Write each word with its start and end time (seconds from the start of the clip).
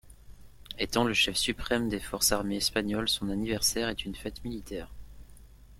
Étant 0.79 1.03
le 1.03 1.13
chef 1.13 1.35
suprême 1.37 1.87
des 1.87 1.99
forces 1.99 2.31
armées 2.31 2.55
espagnoles, 2.55 3.07
son 3.07 3.29
anniversaire 3.29 3.87
est 3.87 4.03
une 4.03 4.15
fête 4.15 4.43
militaire. 4.43 4.89